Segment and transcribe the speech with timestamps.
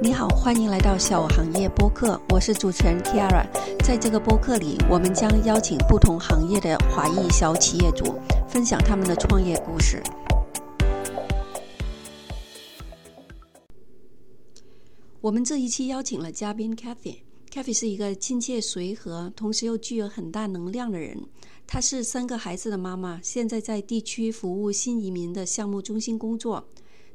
[0.00, 3.44] 你好，欢迎来到小行业播客，我是主持人 Tiara。
[3.84, 8.14] 在这个播客里，我们将邀请不同行业的华裔小企业主，
[8.48, 10.00] 分享他们的创业故事。
[15.20, 17.16] 我们这一期邀请了嘉宾 Kathy。
[17.50, 21.20] Kathy 是一个亲切随和，同时又具有很大能量的人。
[21.66, 26.68] 她是三个孩子的妈妈，现在在地区服务新移民的项目中心工作，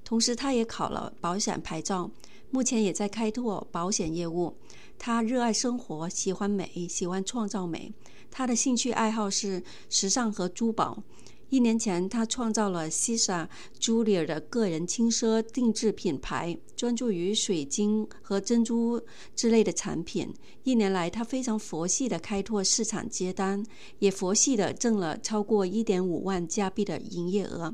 [0.04, 2.12] 同时她也考了保险牌照。
[2.54, 4.56] 目前也在开拓保险业务。
[5.00, 7.92] 他热爱生活，喜欢美，喜欢创造美。
[8.30, 11.02] 他的兴趣爱好是时尚和珠宝。
[11.50, 13.48] 一年前，他创造了 Sisa
[13.80, 19.02] Julia 的个人轻奢定制品牌，专注于水晶和珍珠
[19.36, 20.32] 之类的产品。
[20.64, 23.66] 一年来，他非常佛系的开拓市场接单，
[23.98, 27.74] 也佛系的挣了超过一点五万加币的营业额。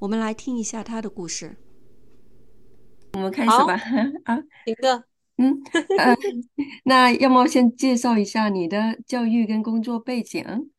[0.00, 1.56] 我们来听一下他的故事。
[3.18, 3.74] 我们开始吧。
[4.24, 5.04] 啊，行的。
[5.38, 5.60] 嗯，
[5.98, 6.16] 呃，
[6.84, 10.70] 那要么先介绍一下你的教育跟工作背景。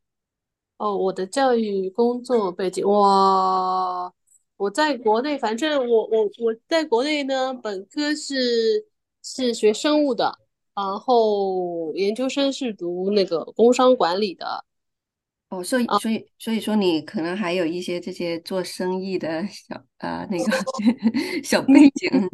[0.78, 4.14] 哦，我的教育工作背景，我
[4.56, 8.86] 我在国内，反正我我我在国内呢，本科是
[9.22, 10.40] 是学生物的，
[10.74, 14.64] 然后研究生是读那个工商管理的。
[15.50, 20.52] 哦，所以所以所以说你可能还有一些这些做生意的小呃那个
[21.44, 22.30] 小背景。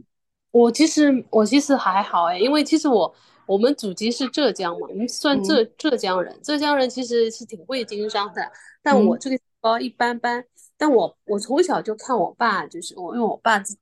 [0.52, 3.14] 我其实我其实还好哎，因为其实我
[3.46, 8.52] 我们祖籍是浙江嘛，我们算浙浙江人，浙江人其实是挺会经商的。
[8.84, 10.44] 但我这个包一般般，
[10.78, 13.78] 但我我从小就看我爸，就是我因为我爸自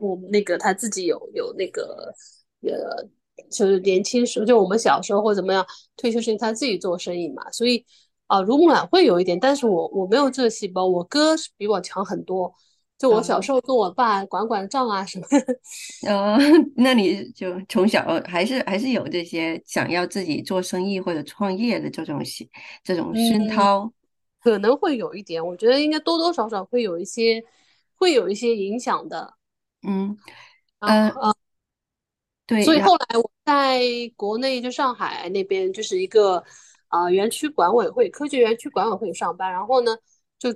[0.00, 2.10] 我那个他自己有有那个
[2.62, 3.06] 呃，
[3.50, 5.66] 就是年轻时候就我们小时候或怎么样
[5.96, 7.84] 退休时他自己做生意嘛，所以。
[8.28, 12.54] 啊，乳母会有一点，但是我我没有这个细胞，我哥是比我强很多。
[12.98, 15.26] 就我小时候跟我爸管管账啊什么。
[16.06, 16.36] 呃
[16.76, 22.20] 那你就从小还是还是有这些想要自己做生意或者创业的这种
[22.84, 23.90] 这种熏陶，
[24.42, 27.42] 可能会有一点，我觉得应该多多少少会有一些
[27.94, 29.32] 会有一些影响的。
[29.86, 30.18] 嗯，
[30.80, 31.34] 嗯嗯，
[32.46, 32.62] 对。
[32.62, 33.80] 所以后来我在
[34.16, 36.44] 国内就上海那边就是一个。
[36.88, 39.96] 啊，园区管委会、科技园区管委会上班，然后呢，
[40.38, 40.54] 就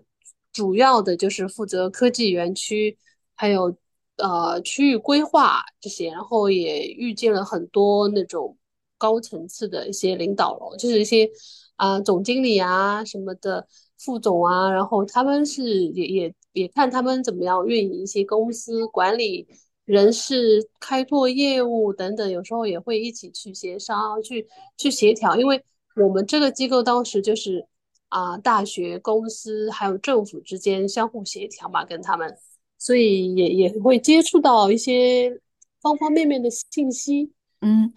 [0.50, 2.97] 主要的就是负责科技园区，
[3.34, 3.76] 还有
[4.16, 8.56] 呃区域规划这些，然后也遇见了很多那种
[8.97, 11.31] 高层次的一些领导了，就是一些
[11.76, 13.66] 啊总经理啊什么的
[13.98, 19.47] 副总啊，然后他们是也也也看他们怎么样运营一些公司管理
[19.84, 24.48] 人事、开拓业务等等，有时候也会一起去协商、去
[24.78, 25.62] 去协调，因为。
[25.97, 27.66] 我们这个机构当时就是
[28.08, 32.36] 啊，大学、公司还有政府之间相互协调嘛，跟他们，
[32.78, 35.41] 所以也也会接触到一些
[35.80, 37.32] 方方面面的信息。
[37.60, 37.92] 嗯，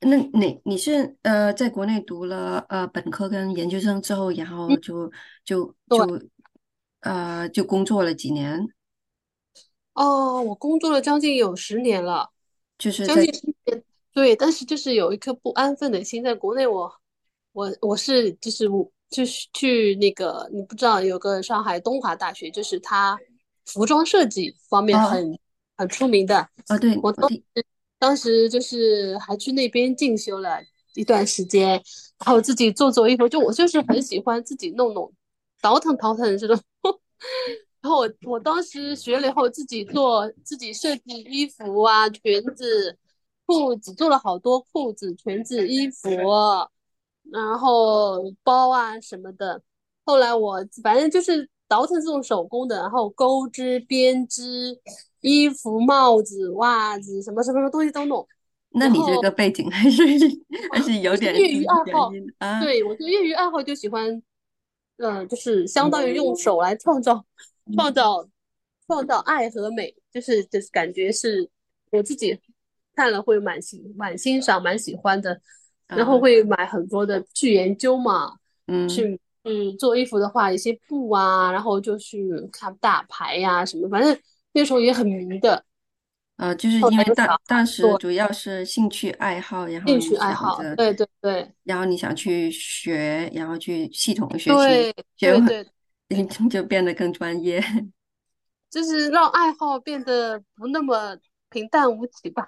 [0.00, 5.10] 那你你是呃，在国内读了呃本科跟研究生之后，然后就
[5.44, 6.20] 就就
[7.00, 8.68] 呃就工作了几年？
[9.94, 12.30] 哦，我工作了将近有十年了，
[12.76, 13.82] 就是将近十年。
[14.16, 16.90] 对，但是就是有一颗不安分的心，在国内，我
[17.52, 23.18] 我我是就是我就是去那个，你不知道有个上海东华大学，就是它
[23.66, 25.38] 服装设计方面很
[25.76, 26.38] 很出名的。
[26.38, 27.42] 啊，对，我当时
[27.98, 30.60] 当时就是还去那边进修了
[30.94, 31.72] 一段时间，
[32.24, 35.12] 然后自己做做衣服，就我就是很喜欢自己弄弄，
[35.60, 36.58] 倒腾倒腾这种。
[37.82, 42.96] 然后我我当时学了以后，自己做自己设计衣服啊，裙子。
[43.46, 46.08] 裤子做了好多裤子、裙子、衣服，
[47.30, 49.62] 然后包啊什么的。
[50.04, 54.78] 后来我反正就是倒腾这种手工的，然后钩织、编织
[55.20, 58.26] 衣服、帽子、袜子，什么什么什么东西都弄。
[58.70, 60.02] 那你这个背景还是
[60.72, 62.60] 还是有点业余爱好啊？
[62.60, 64.22] 对，我就业余爱好就喜欢，
[64.98, 67.24] 嗯，就是相当于用手来创造、
[67.74, 68.28] 创造、
[68.86, 71.48] 创造爱和美，就是就是感觉是
[71.90, 72.38] 我自己。
[72.96, 75.38] 看了会蛮欣蛮欣赏蛮喜欢的，
[75.86, 78.32] 然后会买很多的去研究嘛，
[78.66, 84.18] 嗯，去嗯做衣服的话，一些布啊，然后就去看大牌呀什么，反正
[84.52, 85.62] 那时候也很迷的，
[86.38, 95.38] 呃，就是因为当当时主要是兴趣爱好，然后兴趣爱好，对对对，然后你想去学，然后去系统的学习，学
[96.08, 97.62] 对，就变得更专业，
[98.70, 101.16] 就是让爱好变得不那么。
[101.56, 102.46] 平淡无奇吧，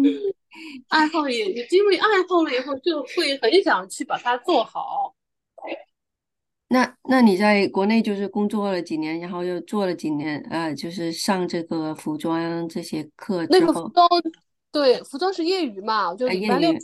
[0.88, 5.14] 爱好也也因为爱好了以后，就会很想去把它做好。
[6.68, 14.08] 那那你在国内就是工作了几年，然后又做了几年，呃，就是上这个服装这些课那之后，个服装，
[14.72, 16.80] 对，服装是业余嘛，就呃，礼拜六，上，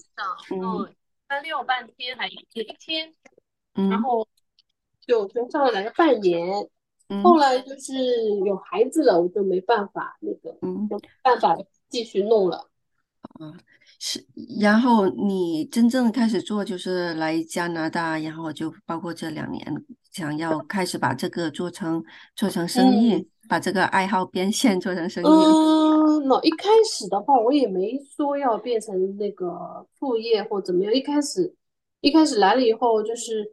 [0.53, 0.95] 嗯嗯，礼
[1.27, 3.15] 拜六半天还一一天，
[3.73, 3.91] 然。
[3.93, 4.29] 嗯后
[5.07, 6.69] 就就上了两个半年，
[7.23, 7.93] 后嗯来就是
[8.47, 10.89] 有孩子了，我就没办法那个，嗯。
[11.23, 11.57] 办法
[11.89, 12.69] 继续弄了。
[13.39, 13.53] 啊，
[13.99, 14.25] 是，
[14.61, 22.03] 然后你真正开始做就是来加拿大，然后就包括这两年，想要开始把这个做成
[22.35, 22.93] 做成生嗯。
[22.97, 25.27] 意，把这个爱好变现做成生意。
[25.29, 30.93] 嗯，那一开始的话，我也没说要变成那个副业或怎么样。
[30.93, 31.55] 一开始，
[32.01, 33.53] 一开始来了以后，就是，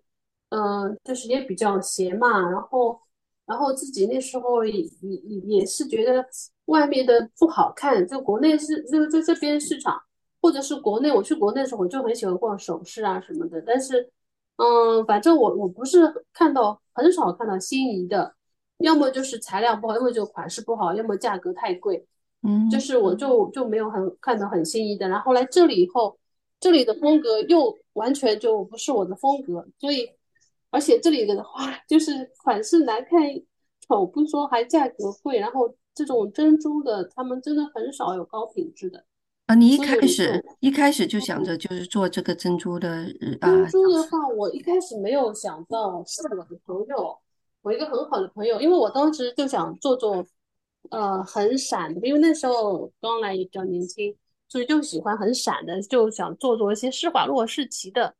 [0.49, 2.99] 嗯、就是也比较闲嘛，然后，
[3.47, 6.23] 然后自己那时候也也也也是觉得
[6.65, 9.99] 外面的不好看，就国内是就在这边市场，
[10.41, 13.59] 或者是国内，我去国内的时候，我就很喜欢逛首饰啊什么的。
[13.65, 14.11] 但是，
[14.57, 18.35] 嗯，反正我我不是看到很少看到心仪的。
[18.79, 22.05] 要么就是材料不好，要么就款式不好，要么价格太贵，
[22.43, 25.09] 嗯就嗯是我就就没有很看到很心仪的。
[25.09, 26.15] 然后来这里以后，
[26.59, 30.07] 这里的风格又完全就不是我的风格，所以
[30.69, 33.21] 而且这里的话就是款式难看
[33.87, 39.05] 丑不说，还价格贵，然后这种珍珠的他们真的很少有高品质的，
[39.45, 41.45] 啊，你一开始一开始就想嗯。
[41.45, 42.89] 着就是做这个珍珠的
[43.21, 47.17] 呃珍啊，珠的话，我一开始没有想到是我的朋友，
[47.61, 50.25] 我一个很好的朋友，因为我当时就想做做，
[50.89, 54.15] 呃，很闪的，因为那时候刚来也比较年轻，
[54.49, 58.13] 所以就喜欢很闪的，就想做做一些施华洛世奇的，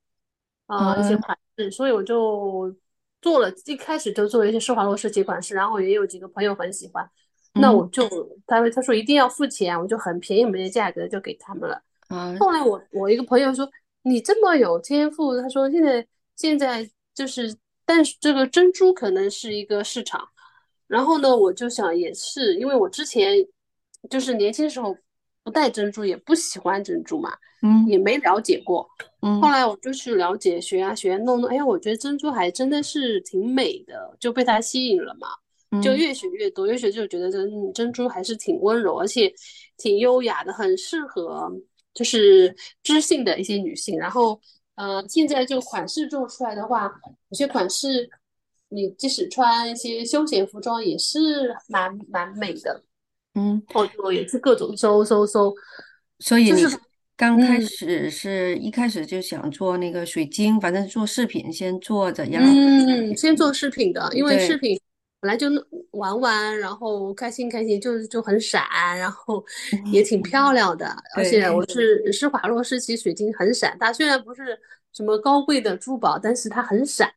[0.65, 2.73] 啊、一些呃款式，所以我就
[3.21, 7.09] 做了，一开始就做了一些施华洛世奇款式，然后也有几个朋友很喜欢，
[7.53, 8.07] 那嗯我就
[8.45, 11.81] 他们他说一定要付钱，我就很便宜没的价格就给他们了。
[12.09, 13.69] 啊后来我我一个朋友说
[14.03, 17.53] 你这么有天赋，他说现在现在就是，
[17.85, 20.27] 但是这个珍珠可能是一个市场。
[20.87, 23.35] 然后呢，我就想也是，因为我之前
[24.09, 24.95] 就是年轻时候
[25.47, 28.83] 不戴珍珠，也不喜欢珍珠嘛，嗯也没了解过。
[29.21, 35.29] 后嗯来我就去了解，学啊学啊弄弄，哎呀，我觉得珍珠还真的是挺美的，就被它吸引了嘛。
[35.81, 39.33] 就嗯越学越多，越学就觉得珍珍珠还是挺温柔，而且
[39.77, 41.49] 挺优雅的，很适合
[41.93, 42.53] 就是
[42.83, 43.97] 知性的一些女性。
[43.97, 44.37] 然后，
[44.75, 46.91] 呃，现在就款式做出来的话，
[47.29, 48.09] 有些款式
[48.67, 52.83] 你即使穿一些休闲服装也是蛮蛮美的。
[53.37, 55.53] 嗯，我就也是各种搜搜搜，
[56.19, 56.77] 所以你是
[57.15, 64.57] 刚开嗯始是一开始就想做那个水晶，反正做饰品先做着，然后嗯，先做饰品的，因为饰对。
[64.57, 64.81] 品
[65.19, 65.47] 本来就
[65.91, 68.63] 玩玩，然后开心开心，就就很闪，
[68.99, 69.43] 然后
[69.91, 70.95] 也挺漂亮的。
[71.15, 74.55] 而且对我是施华洛世奇水晶很闪，它虽然不是
[74.93, 77.11] 什么高贵的珠宝，但是它很闪。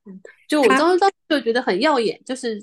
[0.49, 2.58] 就我当它时当时就觉得很耀眼，就是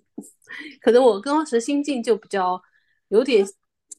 [0.81, 2.59] 可能我当时心境就比较
[3.09, 3.45] 有点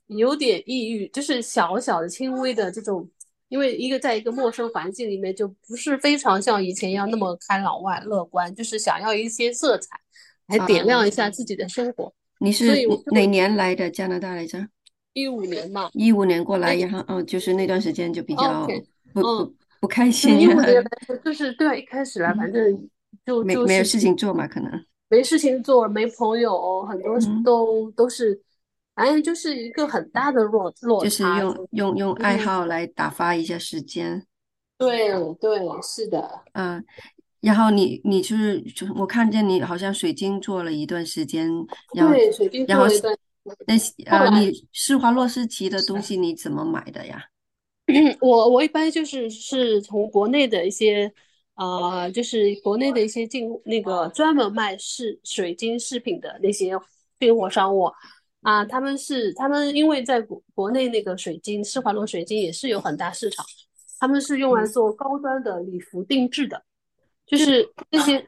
[0.07, 3.09] 有点抑郁，就是小小的轻微的这种。
[3.49, 9.99] 因为一个在一个陌生环境里面，就不是非常像以前一样那么开朗外乐观，就是想要一些色彩。
[10.49, 12.67] 来点啊，亮一下自己的生活，你是
[13.13, 14.67] 哪年来的加拿大来着？
[15.13, 18.67] 一五年嘛，一五年过来，哎然后嗯，就是那段时间就比较
[19.13, 20.85] 不不不开嗯，心，一五年
[21.25, 22.89] 就是对啊，一开始来，反嗯，正
[23.27, 24.71] 就没没有事情做嘛，可能
[25.09, 28.41] 没事情做，没朋友，很多嗯，都都是，
[28.99, 34.27] 反正就是一个很大的落落就是，用用用爱嗯，好来打发一下时间，
[34.77, 35.09] 对
[35.41, 36.85] 对，是的，嗯。
[37.41, 41.49] 然后你你就是就我看见你好像水晶做了一段时间，
[41.95, 43.17] 然后对，水晶然后做了一段，
[43.69, 47.23] 那些呃你施华洛世奇的东西你怎么买的呀？
[48.21, 51.13] 我我一般就是是从国内的一些，
[51.55, 56.73] 呃，就是国内的一些进那个专门卖饰水晶饰品的那些
[57.21, 57.89] 进货商务
[58.43, 63.45] 啊，他们是他们因为在国国内那个水晶施华洛水晶也是有很大市场，
[63.99, 66.63] 他们是用来嗯，做高端的礼服定制的，
[67.27, 68.27] 就是这些，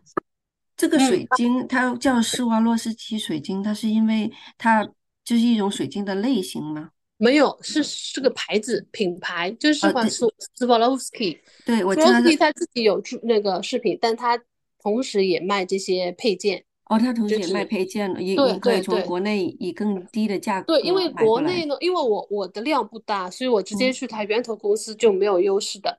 [0.76, 1.07] 这个嗯。
[1.07, 4.85] 水晶它叫施华洛世奇水晶，它是因为它
[5.25, 6.90] 就是一种水晶的类型吗？
[7.17, 12.12] 没有，是是个牌子品牌，就是呃，话对苏斯 w 洛 k i 对，我知道
[12.57, 14.43] 自己有出那个饰品，但他
[14.83, 21.09] 同时也卖这些配件，哦，他同时也卖配件了，也对你可以从国内以更低的价格对，因为。
[21.12, 25.99] 国内呢，因为我我的量不大，所以我直接嗯，去他源头公司就没有优势的，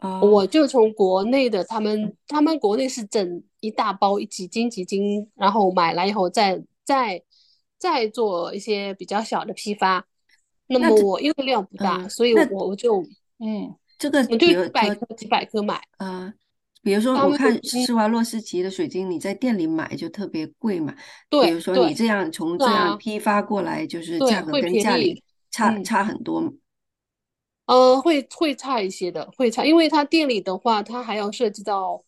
[0.00, 7.22] 哦，我就从国内的他们他们国内是整一大包几斤几斤，然后买来以后再再
[7.78, 10.04] 再做一些比较小的批发。
[10.66, 13.02] 那么我因为量不大，嗯，所以我我就
[13.38, 15.80] 嗯，这个我就几百颗几百颗买。
[15.98, 16.32] 呃，
[16.84, 20.94] 比如说，我看嗯施华洛世奇的水晶，你在店里买就特别贵嘛。
[21.30, 25.82] 对比如说，你这样从这样批发过来，就是价格跟家里，差嗯。
[25.82, 26.52] 差很多。
[27.66, 32.04] 呃，会会差一些的，会差，因为它店里的话，它还要涉及到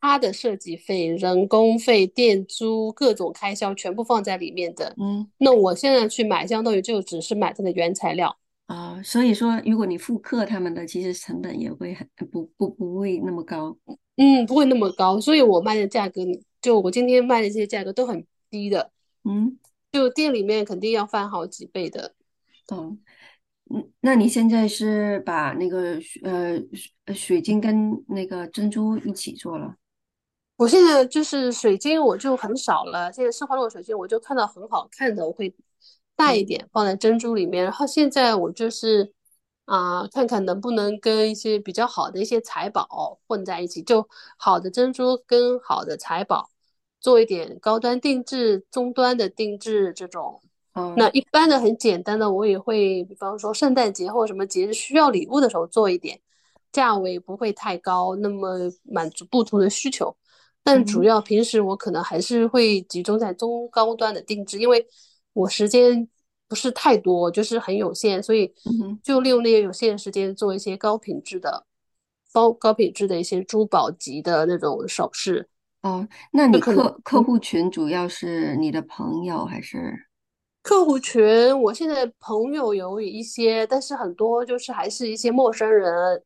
[0.00, 4.94] 它的设计费、人工费、店租各种开销全部放在里面的。
[4.98, 8.38] 嗯那我现在去买，相当于就只是买它的原材料。
[8.70, 13.76] 啊，所以说，如果你复刻他们的，其实成本也会很不不不会那么高。
[14.16, 16.20] 嗯，不会那么高，所以我卖的价格，
[16.62, 18.92] 就我今天卖的这些价格都很低的，
[19.24, 19.58] 嗯
[19.90, 22.14] 就店里面肯定要翻好几倍的。
[22.68, 22.96] 哦，
[23.74, 29.74] 嗯，那你现在是把那个呃水水晶跟那个珍珠一起做了？
[30.58, 33.12] 我现在就是水晶，我就很少了。
[33.12, 35.52] 现在施华洛水晶，我就看到很好看的，我会
[36.20, 37.64] 带一嗯点放在珍珠里面。
[37.64, 39.12] 然后现在我就是
[39.64, 46.50] 啊、看看能不能跟一些比较好的一些财宝混在一起，就好的珍珠跟好的财宝
[47.00, 50.40] 做一点高端定制、中端的定制这种。
[50.96, 56.20] 那哦一般的很简单的，我也会，比方说圣诞节或什么节日需要礼物的时候做一点，
[56.72, 60.16] 价位不会太高，那么满足不同的需求。
[60.64, 64.84] 但主嗯要平时我可能还是会集中在中高端的定制，因为
[65.32, 66.08] 我时间
[66.48, 68.52] 不是太多，就是很有限，所以
[69.02, 71.64] 就利用那些有限的时间做一些高品质的、
[72.32, 75.48] 高高品质的一些珠宝级的那种首饰。
[75.82, 80.06] 哦，那你客客户群主要是你的朋友还是？
[80.62, 86.22] 客户群，我现在朋友有一些，但是很多就是还是一些陌生人。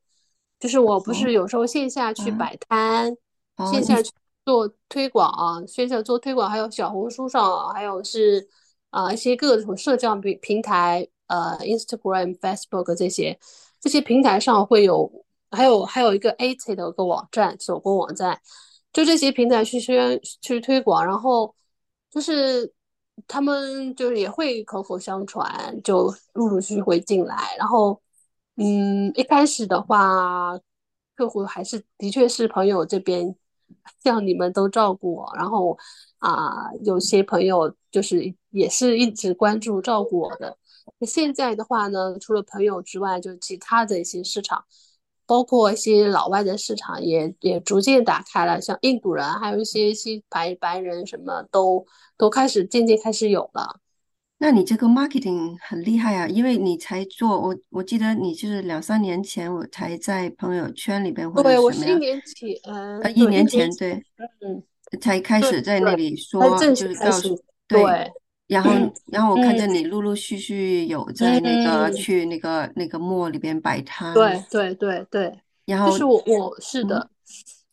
[0.58, 3.14] 就是我不是哦有时候线下去啊摆摊，
[3.56, 4.10] 哦，线下去
[4.44, 8.48] 做推广，线下做推广，还有小红书上，还有是
[8.94, 13.36] 啊、一些各种社交平平台，呃，Instagram、Facebook 这些
[13.80, 15.10] 这些平台上会有，
[15.50, 18.40] 还有还有一个 A T 的一个网站，手工网站，
[18.92, 21.52] 就这些平台去宣去推广，然后
[22.08, 22.72] 就是
[23.26, 28.00] 他们就是也会口口相传，就陆陆续续会进来，然后
[28.56, 30.56] 嗯，一开始的话，
[31.16, 33.34] 客户还是的确是朋友这边，
[34.04, 35.76] 像你们都照顾我，然后
[36.18, 40.56] 啊、有些朋友就是也是一直关注照顾我的。
[40.98, 44.64] 那现在的话呢，除了朋友之外，就其他的一些市场，
[45.26, 51.84] 包括一些老外的市场也也逐渐打开了，像印度人，还有一些一些白白人，什么都
[52.16, 53.80] 都开始渐渐开始有了。
[54.38, 64.02] 那你这个 marketing 很厉害啊，因为你才做，我我记得你就是两三年前我才在朋友圈里边或者对，我是一年前，呃，一一年年前对，
[64.46, 64.62] 嗯，
[65.00, 67.80] 才开始在那里说，就是告诉，对，
[68.46, 68.72] 然后
[69.06, 69.72] 然后我看嗯见。
[69.72, 75.06] 你陆陆续续有在那个嗯，去那个那个 mall 里边摆摊，对对对。
[75.10, 76.88] 对，然后就是我我是嗯。
[76.88, 77.10] 的，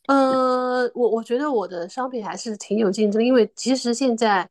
[0.06, 4.48] 呃，我我觉得我的商品还是挺有竞争，因为其实现在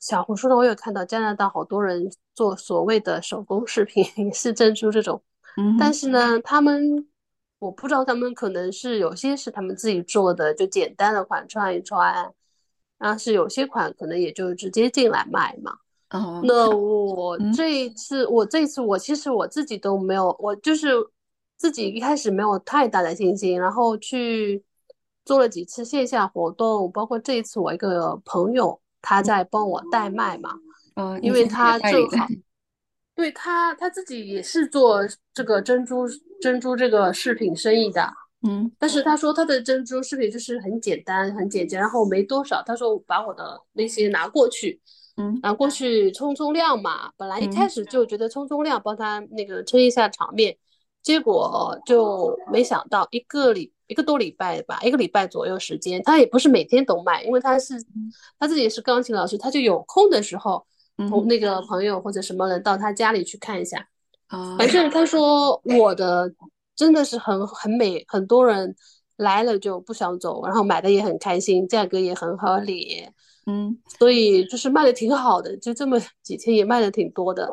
[0.00, 5.20] 小红书上我有看到加拿大好多人做所谓的手工饰品， 也是珍珠这种，
[5.76, 5.92] 但。
[5.92, 7.06] 是呢，他们
[7.58, 12.32] 我不知道他们可能是有些是他们自己做的，就简单的款穿一穿，
[12.98, 15.76] 然后是有些款可能也就直接进来卖嘛。
[16.10, 20.92] 哦，那我嗯这一次，我这一次我其实我自己都没有，我就是
[21.56, 24.62] 自己一开始没有太大的信心，然后去
[25.24, 30.54] 做了几次线下活动，包括这一次我一个朋友他在帮我代卖嘛，
[30.94, 32.26] 嗯，因为他正好。
[33.16, 35.00] 对他他自己也是做
[35.32, 36.06] 这个珍珠
[36.38, 38.12] 珍珠这个饰品生意的，
[38.46, 42.62] 嗯但是他说他的珍珠饰品就是很简单很简洁，然后没多少。
[42.64, 44.80] 他说把我的那些拿过去，
[45.16, 47.10] 嗯拿过去冲冲量嘛。
[47.16, 50.56] 本来一开嗯始就觉得冲冲量帮他那个撑一下场面，
[51.02, 57.74] 结果就没想到一个礼一个多礼拜吧，一个礼拜左右时间，他也不是每天都卖，因为他是
[58.38, 60.66] 他自己是钢琴老师，他就有空的时候。
[61.10, 63.86] 同嗯那个朋友或者什么人到他家里去看一下，
[64.28, 66.32] 啊反正他说我的
[66.76, 68.76] 真的是很很美，很多人
[69.16, 73.08] 来了就不想走，然后买的也很开心，价格也很合理，
[73.46, 77.48] 嗯，所以就是卖的挺好的，就这么几天也卖的挺多的。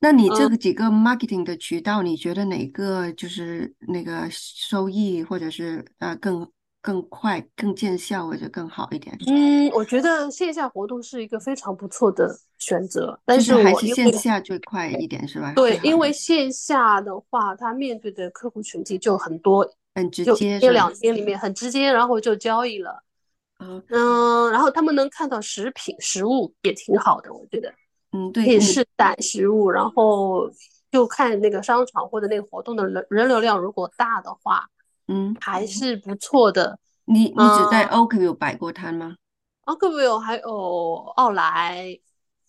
[0.00, 6.50] 那你这嗯个几个 marketing 的渠道，你觉得哪个就是那个收益或者是呃更
[6.82, 9.16] 更快、更见效我觉得更好一点？
[9.28, 15.52] 嗯，我觉得线下活动是一个非常不错的选择，但就是还是线下最快一点是吧？
[15.54, 20.72] 对，因为线下的话，他面对的客户群体就很多，很直接是吧？
[20.72, 23.02] 两天里面很直接，然后就交易了。
[23.58, 27.72] 啊，嗯，然后他们能看到食品、食物也挺好的，我觉得
[28.10, 30.50] 嗯，对可以试胆食物，然后
[30.90, 34.66] 就看那个商场或者那个活动的人人流量如果大的话，
[35.08, 36.78] 嗯，还是不错的。
[37.04, 39.16] 你你只在嗯 Oakville 摆过摊吗？
[39.64, 41.98] 奥克维尔还有奥莱，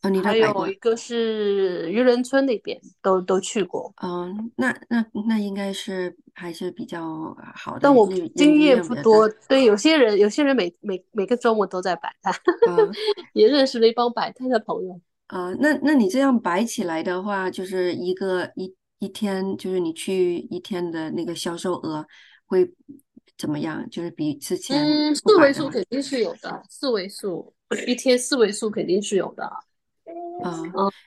[0.01, 0.38] 哦，你都还。
[0.38, 3.93] 有一个是渔人村那边，都都去过。
[4.01, 9.29] 嗯，那那那应该是还是比较好的，但我经验不多。
[9.48, 12.77] 对有些人，有些人每每每个周末都在摆摊，啊
[13.33, 15.00] 也认识了一帮摆摊的朋友。
[15.27, 22.05] 啊， 那那你这样摆起来的话，就是一个一一天，就是你去一天的那个销售额
[22.53, 22.72] 会
[23.38, 23.89] 怎么样？
[23.89, 27.53] 就是比之前嗯，四位数肯定是有的，四位数
[27.88, 29.43] 一天四位数肯定是有的。
[29.43, 30.62] 啊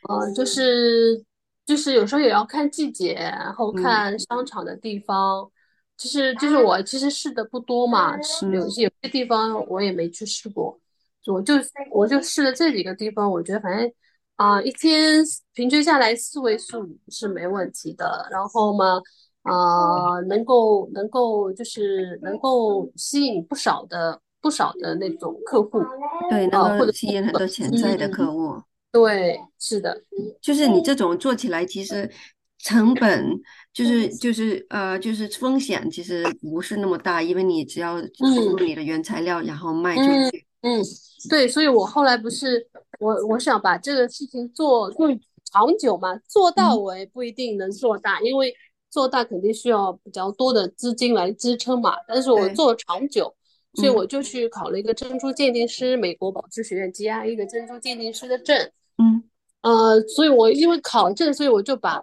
[0.09, 1.25] 呃，就是
[1.65, 5.50] 就是有时候也要看季节，然后嗯看商场的地方。
[5.97, 10.79] 就是就是我其实试的不多嘛，是有嗯些有些地方我也没去试过，
[11.25, 11.55] 我就
[11.91, 13.91] 我就试了这几个地方，我觉得反正
[14.35, 15.25] 啊、一天
[15.55, 18.29] 平均下来四位数是没问题的。
[18.31, 19.00] 然后嘛，
[19.47, 25.81] 啊、能够能够就是能够吸引不少的不少的那种客户，
[26.29, 28.61] 对，能够吸引很多潜在的嗯，客户。
[28.93, 30.03] 对，是的。
[30.41, 32.11] 就是你这种做起来，其实
[32.59, 33.29] 成本
[33.73, 40.47] 就是就是呃就是风险其实不是那么大，因为你只要投入嗯你的原材料，然后卖出嗯去。
[40.62, 40.83] 嗯，
[41.29, 42.67] 对，所以我后来不是
[42.99, 45.07] 我我想把这个事情做做
[45.53, 48.53] 长久嘛，做到嗯我也不一定能做大，因为
[48.97, 51.95] 做大肯定需要比较多的资金来支撑嘛。
[52.09, 53.37] 但是我对，做长久，
[53.75, 58.57] 所以嗯我就去考了一个珍珠鉴定师，美国宝石学院 GRE 的珍珠鉴定师的证。
[58.97, 59.23] 嗯
[59.61, 62.03] 呃，所以我因为考证，所以我就把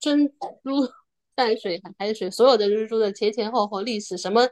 [0.00, 0.26] 珍
[0.64, 0.88] 珠、
[1.36, 4.48] 淡水、海水所有的珍珠的前前后后历史什么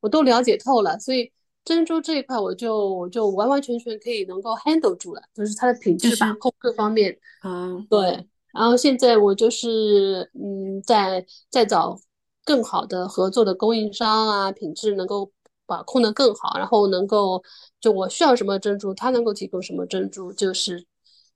[0.00, 1.30] 我都了解透了，所以
[1.62, 7.18] 珍珠这一块我就我就完完全全可以能够 handle 住了，就是它的品质把控各方面。
[7.42, 8.26] 啊对，
[8.58, 11.98] 然后现在我就是嗯，在在找
[12.44, 15.30] 更好的合作的供应商啊，品质能够
[15.64, 17.42] 把控的更好，然后能够
[17.80, 20.84] 就我需要什么珍珠，他能够提供什么珍珠，就是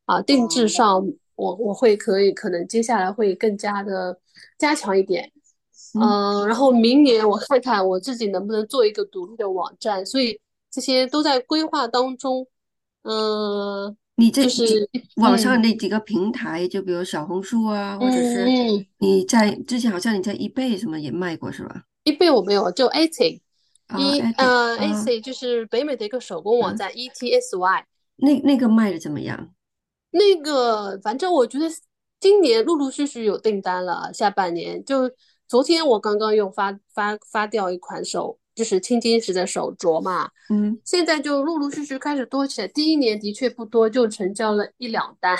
[0.06, 4.18] 啊，定制上我我会可以可能接下来会更加的
[4.58, 5.30] 加强一点。
[5.94, 6.02] 嗯，
[6.42, 12.46] 嗯，然后明年我看看我自己能不能做一个独立的网站，所以这些都在规划当中。
[13.04, 18.44] 嗯，你这就是几网上嗯那几个平台，就比如小红书啊，或者是。
[18.98, 21.84] 你在之前好像你在 eBay 什么也卖过是吧？
[22.04, 23.40] 一倍我没有，就 Etsy，
[23.86, 27.84] 啊一，Etsy 呃啊，，Etsy 就是北美的一个手工网嗯，站，ETSY。
[28.16, 29.48] 那那个卖的怎么样？
[30.10, 31.66] 那个反正我觉得
[32.20, 35.10] 今年陆陆续续有订单了，下半年就
[35.48, 42.68] 昨天我刚刚又发发发掉一款手，就是青金石的手镯嘛，嗯现在就陆陆续续开始多起来。
[42.68, 45.34] 第一年的确不多，就成交了一两单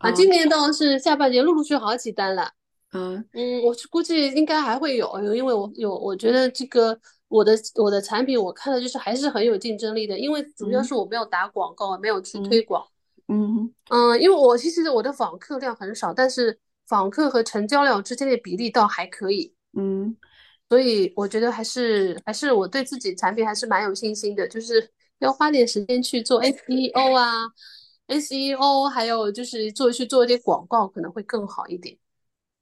[0.00, 2.50] 啊，啊今年倒是下半年陆陆续续好几单了。
[2.92, 12.82] 嗯嗯，我估计应该还会有，因为我有，我觉得这个我的我的产品，我看的就是还是很有竞争力的，因为主要嗯是我没有打广告，没有去嗯推广。
[13.28, 20.16] 嗯嗯，因为我其实我的访客量很少，但是访客和成交量之间的比例倒还可以，嗯，
[20.68, 27.46] 所以我觉得还是还是我对自己产品还是蛮有信心的，就是要花点时间去做 SEO 啊
[28.08, 31.96] ，SEO，还有就是做去做一些广告可能会更好一点。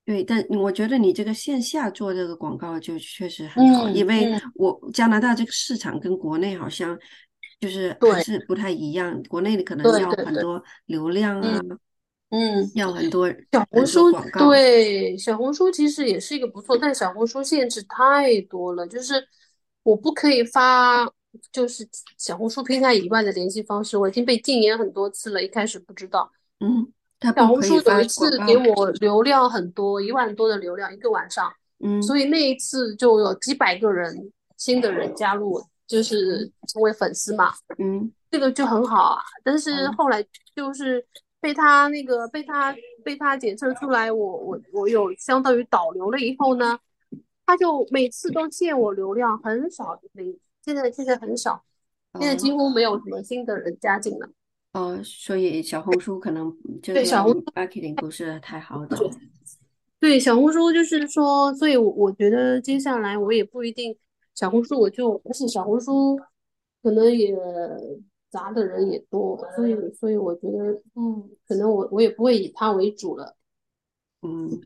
[0.05, 6.97] 对，但我觉得你这个线下做这个广告就确实很好，因嗯为嗯，我加拿大这个市场跟国内好像
[7.59, 11.79] 就是还是不太一样，国内可能要很多流量啊，嗯
[12.31, 12.71] 嗯。
[12.75, 19.15] 要很多小红书对，小红书其实也是一个不错，但小红书限制太多了，就是
[19.83, 21.09] 我不可以发，
[21.53, 26.31] 就是小红书平台以外的联系方式，我已经被禁言很多次了，一开始不知道。
[26.61, 31.53] 嗯，它小红书有一次给我流量很多，一万多的流量一个晚上，
[31.85, 37.53] 嗯所以那一次就有几百个人新的人加入，就是嗯成为粉丝嘛。
[37.79, 41.07] 嗯这个就很好啊，但是嗯后来就是
[41.47, 46.77] 被他那个被他被他检测出来我，我我有相当于导流了以后呢，
[47.47, 51.63] 他就每次都限我流量，很少，每现在现在很少，
[52.19, 54.29] 现在哦几乎没有什么新的人加进来。
[54.73, 58.99] 哦，所以小红书可能就对小红 marketing 不是太好的，
[60.01, 63.97] 对小红书就是说，所以我我觉得接下来我也不一定
[64.35, 66.19] 小红书我就而且小红书
[66.83, 67.33] 可能也
[68.37, 73.35] 砸的人也多，所以所以我觉得嗯，可能我我也不会以他为主了。
[74.21, 74.61] 嗯。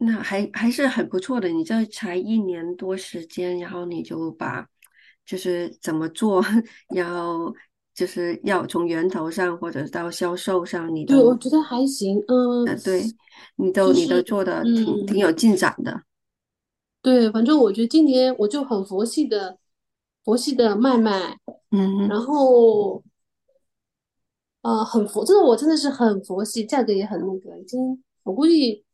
[0.00, 4.64] 那还还是很不错的，你这才一年多时间，然后你就把
[5.26, 6.40] 就是怎么做，
[6.94, 7.52] 然后
[7.92, 13.02] 就是要从源头上或者到销售上，你对，我觉得还行，嗯，呃对
[13.56, 16.02] 你都就你都做的挺挺嗯，有进展的。
[17.02, 19.58] 对，反正我觉得今年我就很佛系的，
[20.28, 21.38] 佛系的卖卖，
[21.70, 23.02] 嗯，然后
[24.60, 28.84] 呃很佛，真的我真的是很佛系，价格也很那个，已经我估计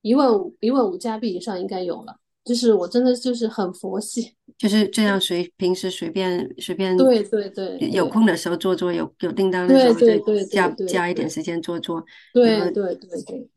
[0.00, 13.50] 一万五一万五加币以上应该有了，就是我真的就是很佛系， 就是这样随平时随便随便对对对对有空的时候做做，有有订单的时候再加加一点时间做做，对对对对。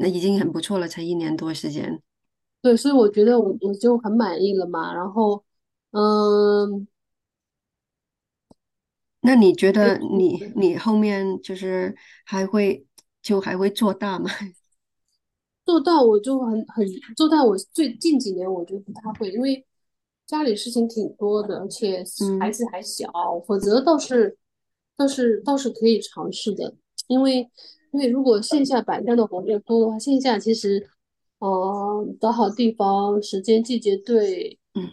[0.00, 2.00] 那已经很不错了，才一年多时间。
[2.62, 5.44] 对，所以我觉得我我就很满意了嘛，然后
[5.92, 6.86] 嗯。
[9.20, 12.86] 那你觉得你你后面就是还会
[13.20, 14.30] 就还会做大吗？
[15.66, 19.66] 做到我就很很做到，我最近几年我觉得不太会，因为
[20.26, 22.02] 家里事情挺多的，而且
[22.38, 23.10] 孩嗯子还小，
[23.46, 24.38] 否则倒是
[24.96, 26.74] 倒是倒是可以尝试的。
[27.08, 27.40] 因为
[27.92, 30.88] 因为如果线下摆摊的活动多的话，线下其实
[31.40, 34.88] 呃找好地方、时间、季节对，嗯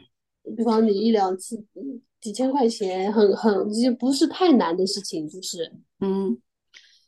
[0.55, 6.37] 比方你一两次嗯几千块钱，很很也不是太难的事情，就是嗯。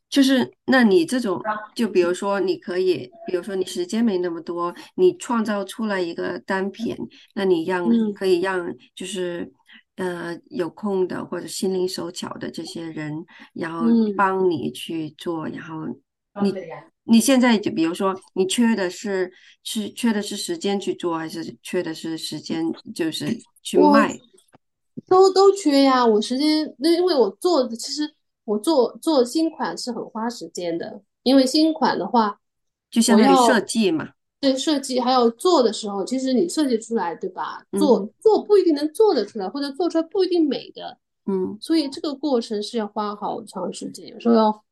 [0.09, 1.37] 就是那你这种，
[1.75, 6.95] 就比如说，你可以，比如说你时间没那么多，你创造出来一个单品，
[7.35, 9.51] 那你让嗯可以让就是
[9.97, 14.15] 呃有空的或者心灵手巧的这些人，然后嗯。
[14.15, 15.85] 帮你去做，然后
[16.41, 16.53] 你
[17.07, 19.31] 你现在就比如说你缺的是
[19.63, 24.19] 是缺的是时间去做，还是缺的是时间就是去卖？
[25.07, 28.13] 都都缺呀，我时间那因为我做的其实
[28.45, 32.39] 我做做新款是很花时间的，因为新款的话，
[32.89, 37.63] 就相当于设计嘛，对设计还有做的时候，其实你设计出来，对吧？
[37.77, 44.63] 做做不一定能做得出来，或者做出来不一定美的，嗯所以这个过程是要花好长时间，有时候要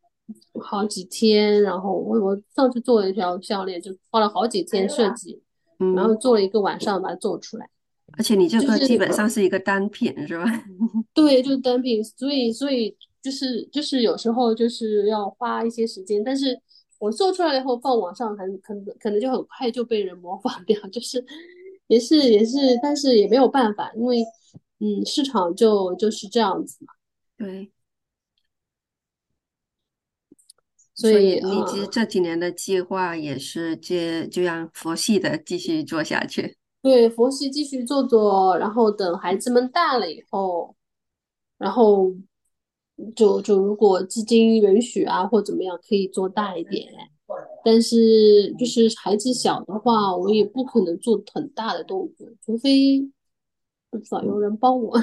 [0.61, 1.61] 好几天。
[1.61, 5.41] 然后我我上次做了一条项链，就花了好几天设计，
[5.95, 6.17] 然后嗯。
[6.19, 7.69] 做了一个晚上把它做出来。
[8.17, 10.45] 而且你这个基本上是一个单品，是吧？
[11.13, 16.59] 对，就是单品，所以所以就是就是有时候就是要花一些时间，但是
[16.99, 21.23] 我做出来以后放网上很可能可能就很快就被人模仿掉，就是
[21.87, 24.23] 也是也是，但是也没有办法，因为
[24.79, 26.93] 嗯市场就就是这样子嘛，
[27.37, 27.71] 对，
[30.95, 36.57] 所所以你这几年的计划也是接就让佛系的继续做下去。
[36.81, 40.75] 对佛系继续做做，然后等孩子们大了以后，
[41.57, 42.13] 然后
[43.15, 46.87] 就就如果资金允许啊或怎么样，可以做大一点。
[47.63, 53.01] 但是就是孩子小的话，我也不可能做很大的动作，除非
[53.89, 55.01] 不知道有人帮我。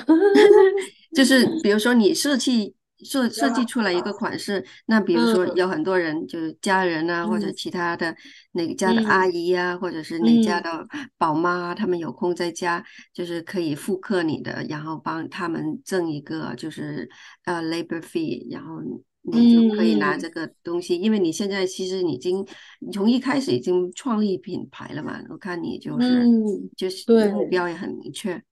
[1.13, 2.73] 就是比如说你设计
[3.05, 5.55] 设设计出来一个款式，那比如说嗯。
[5.55, 7.55] 有很多人就是家人啊，或者嗯。
[7.57, 8.15] 其他的
[8.53, 10.62] 哪个家的阿嗯姨呀、或者是哪家嗯。
[10.62, 10.87] 的
[11.19, 17.09] 宝妈啊，他们有空在家，就是可以复刻你的，然后帮他们挣一个就是
[17.45, 18.81] 呃 labor fee，然后
[19.23, 20.19] 你就可以拿嗯。
[20.19, 22.47] 这个东西，因为你现在其实已经
[22.81, 28.43] 你从一开始已经创立品牌了嘛，我看你就是嗯，就是对目标也很明确。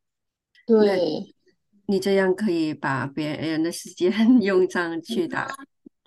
[0.67, 1.35] 对，
[1.91, 5.49] 你这样可以把别人的时间 用上去打，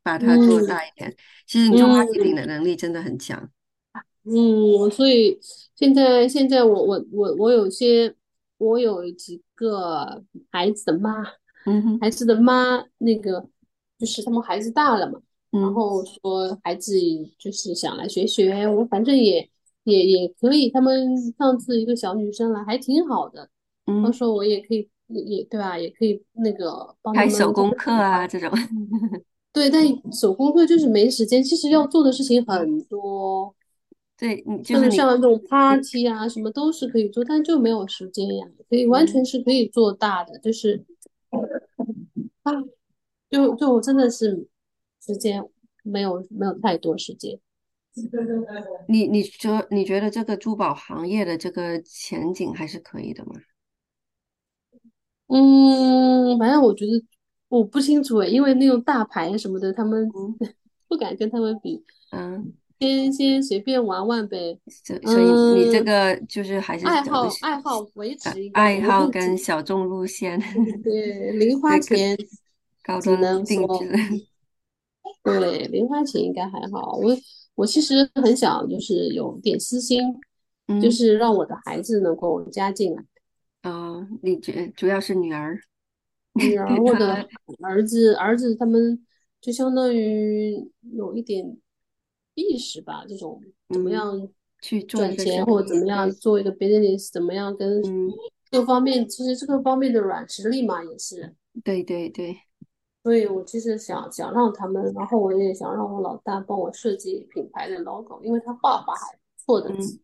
[0.01, 1.13] 把它做嗯大一点。
[1.45, 3.49] 其实你做 marketing 嗯的能力真的很强。
[4.23, 5.37] 嗯，所以
[5.75, 8.15] 现在现在我我我我有些
[8.57, 11.23] 我有几个孩子的妈，
[11.65, 13.47] 嗯哼，孩子的妈那个
[13.99, 16.93] 就是他们孩子大了嘛，然嗯后说孩子
[17.37, 19.49] 就是想来学学，我反正也
[19.83, 20.69] 也也可以。
[20.69, 23.49] 他们上次一个小女生来还挺好的，
[24.01, 28.49] 到嗯，说我也可以也也对吧，也可以那个帮他开手工课啊这种。
[29.53, 33.53] 对，但手工课就是没时间，其实要做的事情很多。
[34.17, 38.47] 对，你就是你，像这种 party 啊，什么都是可以做，但就没有时间呀。
[38.69, 40.83] 可以完嗯，全是可以做大的，就是
[42.43, 42.53] 啊，
[43.29, 44.47] 就就真的是
[45.05, 45.43] 时间
[45.83, 47.39] 没有没有太多时间。
[48.87, 53.33] 你你说你觉得这个珠宝行业的这个前景还是可以的吗？
[55.27, 56.91] 嗯，反正我觉得
[57.49, 60.37] 我不清楚诶，因为那种大牌什么的，他们嗯
[60.87, 64.59] 不敢跟他们比，嗯，先先随便玩玩呗。
[64.67, 65.23] 所所以
[65.65, 69.07] 你这嗯，个就是还是爱好爱好维呃持一个爱好。
[69.07, 70.39] 跟小众路线，
[70.83, 72.17] 对，零花这个钱
[73.01, 73.45] 只能说。
[73.45, 74.25] 定制。
[75.23, 76.97] 对，零花钱应该还好。
[76.97, 77.15] 我
[77.55, 80.01] 我其实很想就是有点私心，
[80.81, 80.91] 就嗯。
[80.91, 83.03] 是让我的孩子能够加进来，
[83.63, 85.59] 哦，你觉主要是女儿，
[86.33, 87.27] 女儿或者她
[87.61, 89.05] 儿子，儿子他们
[89.41, 91.57] 就相当于有一点
[92.35, 94.29] 意识吧，这种怎么嗯样
[94.61, 97.81] 去做赚钱或者怎么样做一个 business，怎么样跟
[98.51, 101.35] 各方面，其实这个方面的软实力嘛也是。
[101.63, 102.37] 对对对。
[103.01, 109.99] 所以我其实想想让他们，然后我也想让我老大帮我设计品牌的 logo，因为他画画还不错的，嗯，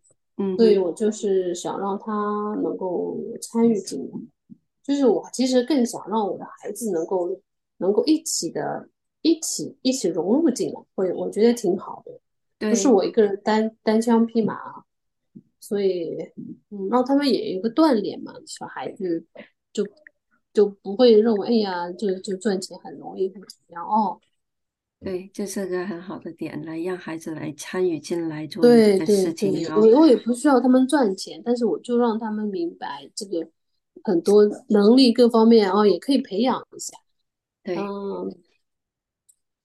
[0.58, 2.14] 所以我就是想让他
[2.64, 4.20] 能够参与进来。
[4.84, 7.30] 就是我其实更想让我的孩子能够
[7.78, 8.90] 能够一起的，
[9.22, 14.56] 一起一起融入进来，会我觉得挺好的，不是我一个人单单枪匹马，
[15.60, 16.18] 所以
[16.70, 19.26] 嗯，让他们也有个锻炼嘛，小孩子
[19.72, 19.86] 就。
[20.52, 24.20] 就不会认为，哎呀，就就赚钱很容易，或怎么样哦？
[25.02, 29.66] 对，这是个很好的点，来让孩子来参与进来做这件事情。
[29.74, 33.48] 我我也不需要他们赚钱，但是我就让他们明白这个
[34.04, 36.98] 很多能力各方面哦，也可以培养一下。
[37.64, 38.36] 对，嗯。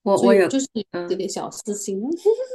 [0.04, 0.68] 我我有就是
[1.08, 1.98] 这点小私心。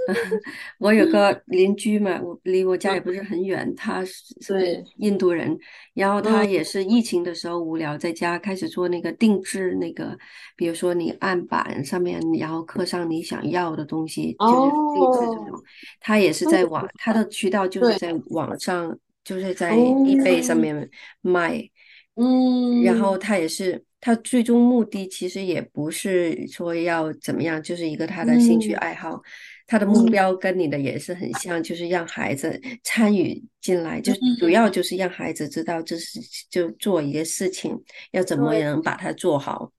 [0.77, 5.57] 我有个邻居嘛，我离我家也不是很远，他是印度人，
[5.95, 10.15] 然后他也是疫情的时候无聊，在家开始做那个定制那个，
[10.55, 15.63] 比如说你案板上面，然后刻上你想要的东西，就是定制这种。
[15.99, 20.87] 他也是在网，他的渠道就是在网上，就是在 eBay 上面
[21.21, 21.67] 卖。
[22.15, 23.83] 嗯，然后他也是。
[24.01, 29.21] 他最终目的其实也不是说要怎么样，就是一个他的兴趣爱好。
[29.67, 37.77] 他的目标跟你的也是很像，就是让孩子参与进来，就主要就是让孩子知道这是就做一个事情
[38.11, 39.71] 要怎么能把它做好。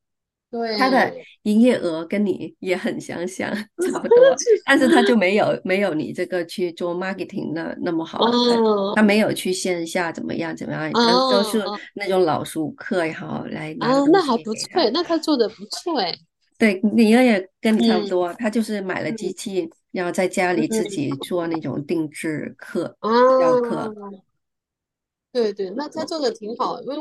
[0.50, 4.16] 对，他的营业额跟你也很相像，差不 多，
[4.66, 8.18] 但是他就没有没有你这个去做 marketing 的那么好，
[8.96, 10.92] 他没有去线下怎么样怎么样，
[11.30, 11.62] 都是
[11.94, 16.12] 那种老熟客也好来那还不错，那他做的不错哎。
[16.58, 22.96] 对，你也跟你差不多，他就是买了机器，然后在家里自己做那种定制课
[23.40, 23.94] 教课。
[25.32, 26.96] 对对，那他做的挺好，因为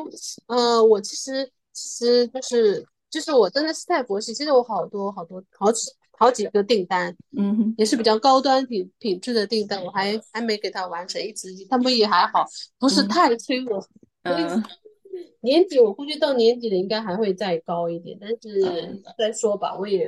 [0.46, 2.86] 呃，我其实其实就是。
[3.10, 12.46] 就是我真的是太佛系，其实我好多好多好几好几个订单，嗯，也是比较高端品品质的订单，我还还没给他完成，一直他们也还好，
[12.78, 13.84] 不是太催我。
[14.24, 14.64] 嗯，
[15.42, 20.08] 年底我估计到年底了应该还会再高一点，但是再说吧，我也，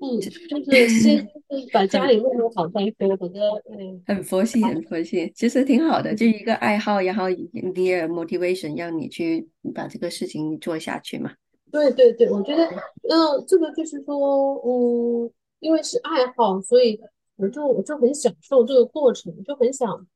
[0.00, 0.28] 嗯，就
[0.64, 1.26] 是先
[1.72, 3.42] 把 家里弄好再说，反正
[3.78, 4.02] 嗯。
[4.06, 11.32] 很佛系，很佛系，其实挺好的，就一个爱好，然后你也 motivation 让你去把这个事情做下去嘛。
[11.76, 16.98] 对对对，我觉得，嗯，这个就是说，嗯，因为是爱好，所以
[17.36, 20.06] 我就我就很享受这个过程，就很想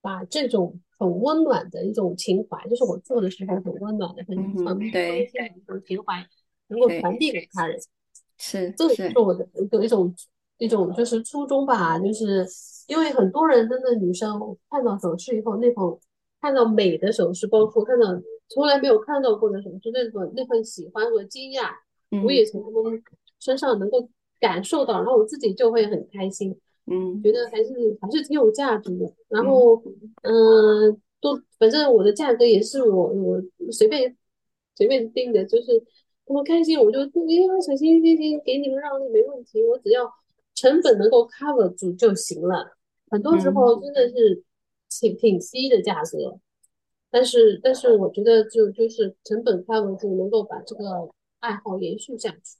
[0.00, 6.26] 把这种很温暖的一种情怀，就是我做的时候很温暖的、很很温馨的一种情怀，
[6.68, 7.78] 能够传递给他人。
[8.38, 10.14] 是，这是我的一个一种
[10.56, 12.46] 一种就是初衷吧，就是
[12.88, 16.00] 因为很多人真的女生看到首饰以后，那种
[16.40, 18.06] 看到美的首饰，包括看到。
[18.48, 21.70] 从来没有看到过的什么，就那种那份喜欢和惊讶，
[22.24, 23.02] 我也从他们
[23.40, 26.54] 身上能够感受到，然后我自己就会很开心，
[26.86, 29.10] 嗯，觉得还是还是挺有价值的。
[29.28, 29.82] 然后，
[30.22, 34.16] 嗯，都反正我的价格也是我我随便
[34.76, 35.82] 随便定的，就是
[36.26, 40.10] 他们开心我就哎呀小心心心给你们让利没问题，我只要
[40.54, 42.76] 成本能够 cover 住就行了。
[43.10, 44.42] 很多时候真的是
[44.88, 46.38] 挺挺低的价格。
[47.12, 52.56] 但是，但是我觉得就就是成本范围，就，能够把这个爱好延续下去，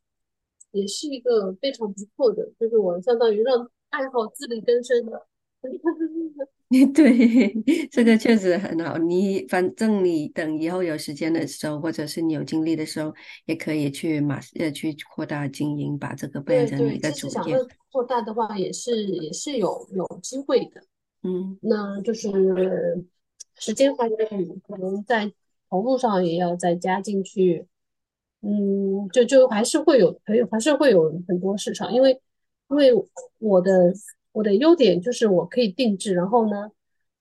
[0.73, 5.27] 也是一个非常不错的，就是我相当于让爱好自力更生的。
[6.93, 7.55] 对，
[7.91, 8.99] 这个确实很好。
[8.99, 13.15] 你反正你等以后有时间的时候，或者是你有精力的时候，
[13.47, 17.57] 也可以去马呃去扩大经营，把这个变成一个主业。
[17.91, 20.83] 扩大的话，也是也是有有机会的。
[21.23, 22.29] 嗯，那就是。
[23.59, 24.29] 时间方面
[24.67, 25.33] 可能在
[25.69, 27.67] 投入上也要再加进去，
[28.41, 32.21] 嗯，就就还是会有，可以还是会有很多市场，因为
[32.69, 32.93] 因为
[33.39, 33.93] 我的
[34.33, 36.71] 我的优点就是我可以定制，然后呢，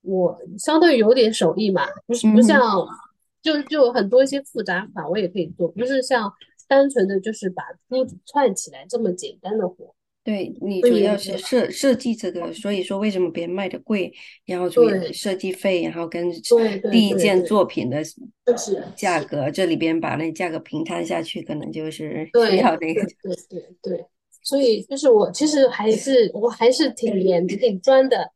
[0.00, 2.60] 我相当于有点手艺嘛，不是不像
[3.40, 6.32] 就就很多一些复杂款我也可以做，不是像
[6.66, 9.94] 单纯的就是把珠子串起来这么简单的活。
[10.24, 14.12] 对你主要是设设计这个，所以说为什么别人卖的贵，
[14.44, 16.30] 然后主要设计费，然后跟
[16.92, 18.00] 第一件作品的
[18.94, 23.02] 价格，这里边把那价格平摊下去，可能就是需要那个。
[23.22, 24.06] 对对对，
[24.42, 28.30] 所以就是我其实还是我还是挺严挺专的，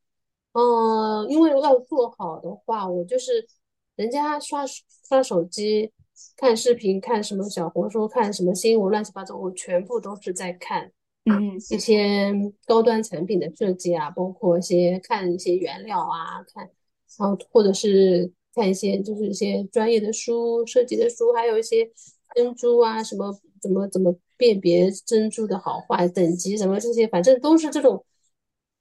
[0.54, 3.46] 嗯，因为要做好的话，我就是
[3.94, 4.64] 人家刷
[5.08, 5.92] 刷手机、
[6.36, 10.90] 看视频、看什么小红书、看什么新闻，乱七八糟，我全部都是在看。
[11.28, 12.32] 嗯一些
[12.66, 16.70] 高端产品的设计啊，包括一些看一些原料啊，看，
[17.18, 21.90] 然后或者是看一些就是一些专业的书、设计的书，还有一些
[22.34, 28.04] 珍珠啊，什么怎么怎么辨别珍珠的好坏、等级什么这些，反正都是这种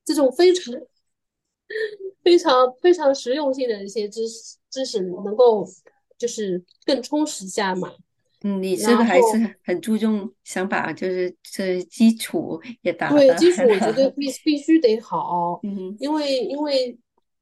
[0.06, 0.74] 这种非常
[2.24, 5.66] 非常非常实用性的一些知识知识，能够
[6.18, 7.92] 就是更充实一下嘛。
[8.48, 14.08] 嗯，你这然个还是很注重，想把就是这基础也打对，基础我觉得。
[14.12, 16.96] 必必须得好，嗯哼因为因为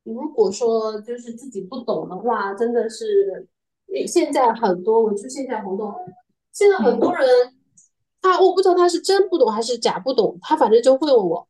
[0.04, 3.46] 如果说就是自己不懂的话，真的是
[4.08, 5.94] 现在很多我去线下活动，
[6.54, 7.28] 现在很嗯多人
[8.22, 11.46] 他我不知道他是真不懂还是假不懂，他反正就会问我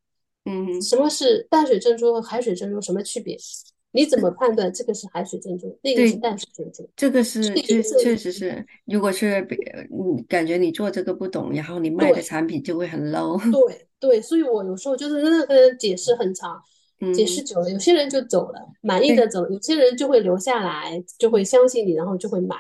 [0.45, 0.81] 嗯。
[0.81, 3.37] 什么是淡水珍珠和海水珍珠什么区别？
[3.93, 6.89] 你怎么判断这个是海水珍珠，那个是，淡水珍珠？
[6.95, 9.57] 这个是确确实是，如果是别
[9.89, 12.21] 你感觉你做这个不懂，然后你卖的。
[12.21, 13.37] 产品就会很 low。
[13.51, 16.59] 对对，所以我有时候就是真的跟人解释很长，
[17.13, 22.55] 解释嗯，久了，有些人就走了，满意的，走了，有些人就会留下来，就会嗯，相信你，然后就会买。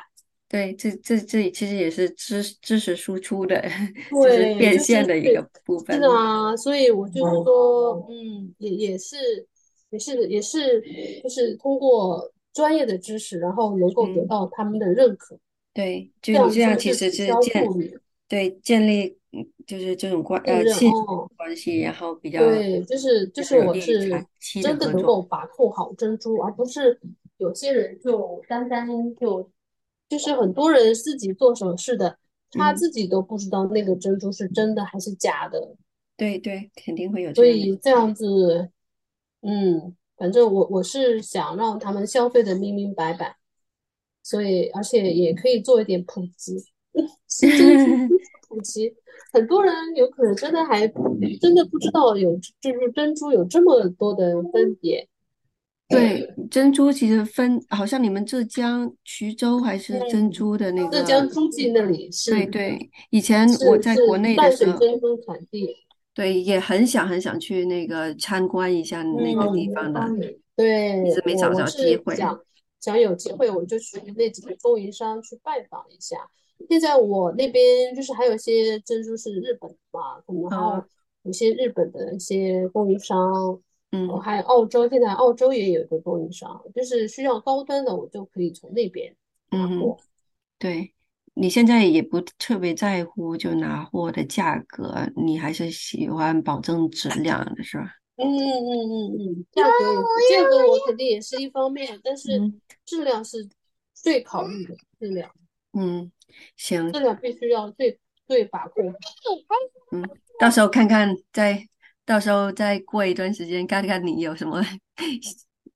[0.49, 3.59] 对，这这这其实也是知知识输出的，
[4.11, 6.03] 就是，变现的一个部分是。
[6.03, 9.15] 啊，所以我就是说，嗯，也也是
[9.93, 10.81] 也是也是，
[11.21, 15.37] 就是通过专业的知识，然后能够得嗯，到他们的认可，
[15.71, 17.95] 对，就这样你这样其实是消建顾虑、
[18.27, 20.41] 对建立嗯就是这种关？
[20.45, 21.29] 呃信任哦。
[21.37, 24.09] 关系，然后比较对，就是就就是我是
[24.63, 24.91] 真的。
[24.91, 26.99] 能够把控好珍珠，而不是
[27.37, 29.47] 有些人就单单就
[30.09, 32.17] 就是很多人自己做首饰的，
[32.51, 35.75] 他嗯，自己都不知道那个珍珠是真的还是假的，
[36.15, 37.67] 对对，肯定会有所这样的。
[37.67, 38.69] 以这样子，
[39.45, 43.35] 嗯，反正我我是想让他们消费的明明白白，
[44.23, 46.55] 所以而且也可以做一点普及，
[48.49, 48.93] 普及。
[49.31, 50.87] 很多人有可能真的还
[51.41, 55.07] 真的不知道有，就是珍珠有这么多的分别。
[55.89, 65.75] 对，珍珠其实分，好像你们浙江衢州还是珍嗯，珠的那个浙江，诸暨那里是对对，以前我在国内的淡时候，水珍珠产地。
[66.13, 70.19] 对，也很想很想去那个参观一下那个地方的，嗯，
[70.55, 72.13] 对，一直没找着机会。
[72.13, 72.39] 是想
[72.79, 76.17] 想有机会我就去那几个供应商去拜访一下。
[76.69, 80.85] 现在我那边就是还有一些珍珠是日本的嘛，可能还嗯有
[81.23, 89.15] 有些日本的一些供应商，哦，嗯还有澳洲，现在澳洲也有一个供应商，就是需要高端的，我就可以从那边
[89.49, 89.97] 拿嗯，货。
[90.59, 90.93] 对，
[91.35, 97.89] 你现在也不特别在乎就拿货的价格，你还是喜欢保证质量的是吧？
[98.15, 103.49] 嗯嗯嗯嗯，价格价格我肯定也是一方面，但是嗯质量是
[103.93, 105.31] 最考虑的，质量
[105.73, 106.11] 嗯，
[106.55, 108.93] 行，质量必须要最最把控。
[109.91, 110.07] 嗯，
[110.39, 111.67] 到时候看看，再
[112.05, 114.61] 到时候再过一段时间，看看你有什么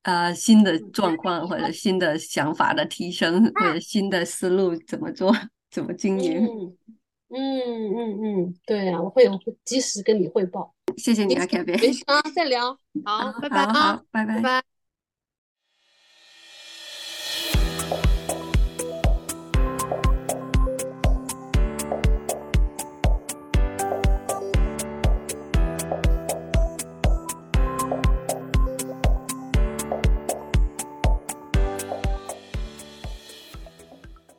[0.07, 5.35] 呃新的状况，或者新的想法的提升，或者新的思路怎么做，
[5.69, 6.45] 怎么经营。
[6.45, 6.77] 嗯
[7.29, 10.73] 嗯嗯嗯，对啊，我会有及时跟你汇报。
[10.95, 11.73] 谢谢你啊，凯飞。
[11.75, 12.71] 没事啊，再聊。
[13.03, 14.25] 好，拜拜啊，拜。
[14.25, 14.76] 拜拜。